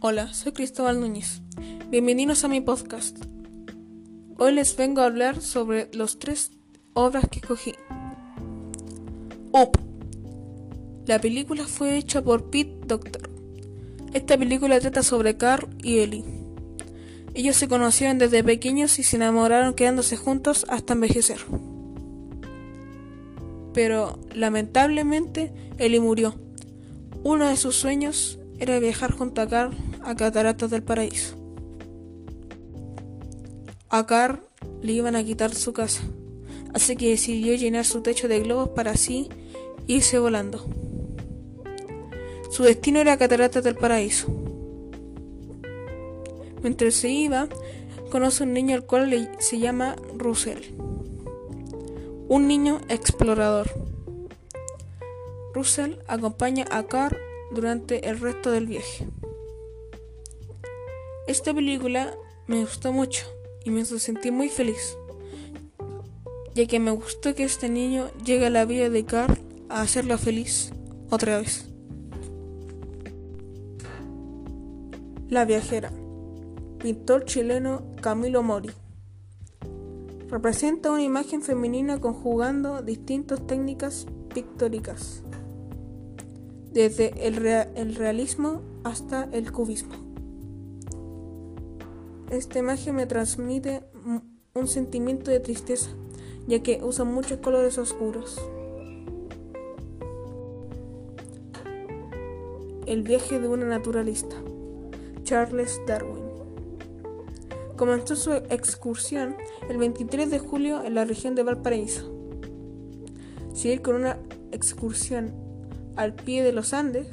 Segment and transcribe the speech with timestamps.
[0.00, 1.42] Hola, soy Cristóbal Núñez.
[1.90, 3.18] Bienvenidos a mi podcast.
[4.36, 6.52] Hoy les vengo a hablar sobre los tres
[6.92, 7.74] obras que escogí.
[9.50, 9.76] Up.
[11.04, 13.28] La película fue hecha por Pete Doctor.
[14.12, 16.24] Esta película trata sobre Carl y Ellie.
[17.34, 21.40] Ellos se conocieron desde pequeños y se enamoraron quedándose juntos hasta envejecer.
[23.74, 26.36] Pero lamentablemente Ellie murió.
[27.24, 31.36] Uno de sus sueños era viajar junto a Carl a Cataratas del Paraíso.
[33.90, 34.40] A Carl
[34.82, 36.02] le iban a quitar su casa,
[36.74, 39.28] así que decidió llenar su techo de globos para así
[39.86, 40.66] irse volando.
[42.50, 44.28] Su destino era Cataratas del Paraíso.
[46.62, 47.48] Mientras se iba,
[48.10, 50.74] conoce un niño al cual se llama Russell.
[52.28, 53.70] Un niño explorador.
[55.54, 57.16] Russell acompaña a Carl
[57.52, 59.06] durante el resto del viaje.
[61.28, 62.14] Esta película
[62.46, 63.26] me gustó mucho
[63.62, 64.96] y me hizo sentir muy feliz,
[66.54, 70.16] ya que me gustó que este niño llegue a la vida de Carl a hacerla
[70.16, 70.72] feliz
[71.10, 71.68] otra vez.
[75.28, 75.92] La viajera,
[76.78, 78.70] pintor chileno Camilo Mori.
[80.30, 85.22] Representa una imagen femenina conjugando distintas técnicas pictóricas
[86.72, 87.36] desde el,
[87.96, 90.07] realismo hasta el cubismo.
[92.30, 93.82] Esta imagen me transmite
[94.52, 95.88] un sentimiento de tristeza,
[96.46, 98.38] ya que usa muchos colores oscuros.
[102.84, 104.36] El viaje de una naturalista,
[105.22, 106.28] Charles Darwin.
[107.76, 109.34] Comenzó su excursión
[109.70, 112.12] el 23 de julio en la región de Valparaíso.
[113.54, 114.18] Seguir con una
[114.52, 115.32] excursión
[115.96, 117.08] al pie de los Andes,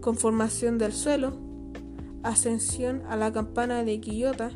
[0.00, 1.49] conformación del suelo,
[2.22, 4.50] ascensión a la campana de Quillota,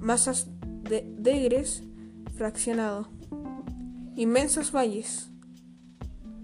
[0.00, 0.48] masas
[0.82, 1.82] de degres
[2.34, 3.08] fraccionado,
[4.16, 5.30] inmensos valles,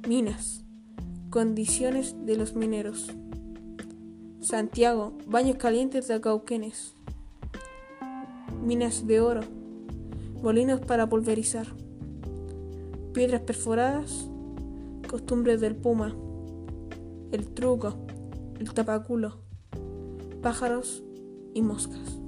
[0.07, 0.65] minas,
[1.31, 3.11] condiciones de los mineros,
[4.41, 6.95] Santiago, baños calientes de Cauquenes,
[8.63, 9.41] minas de oro,
[10.43, 11.67] molinos para pulverizar,
[13.15, 14.29] piedras perforadas,
[15.09, 16.15] costumbres del puma,
[17.33, 17.97] el truco,
[18.59, 19.39] el tapaculo,
[20.43, 21.03] pájaros
[21.55, 22.19] y moscas.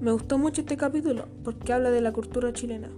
[0.00, 2.90] Me gustó mucho este capítulo porque habla de la cultura chilena.